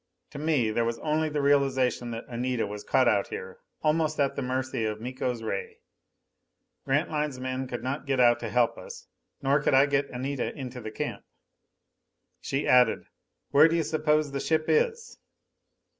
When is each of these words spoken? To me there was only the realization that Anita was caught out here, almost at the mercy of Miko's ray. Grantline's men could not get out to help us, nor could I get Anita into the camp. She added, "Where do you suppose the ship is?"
To 0.31 0.39
me 0.39 0.71
there 0.71 0.83
was 0.83 0.97
only 0.97 1.29
the 1.29 1.43
realization 1.43 2.09
that 2.09 2.25
Anita 2.27 2.65
was 2.65 2.83
caught 2.83 3.07
out 3.07 3.27
here, 3.27 3.59
almost 3.83 4.19
at 4.19 4.35
the 4.35 4.41
mercy 4.41 4.83
of 4.83 4.99
Miko's 4.99 5.43
ray. 5.43 5.77
Grantline's 6.85 7.39
men 7.39 7.67
could 7.67 7.83
not 7.83 8.07
get 8.07 8.19
out 8.19 8.39
to 8.39 8.49
help 8.49 8.79
us, 8.79 9.05
nor 9.43 9.61
could 9.61 9.75
I 9.75 9.85
get 9.85 10.09
Anita 10.09 10.55
into 10.55 10.81
the 10.81 10.89
camp. 10.89 11.23
She 12.41 12.67
added, 12.67 13.05
"Where 13.51 13.67
do 13.67 13.75
you 13.75 13.83
suppose 13.83 14.31
the 14.31 14.39
ship 14.39 14.65
is?" 14.67 15.19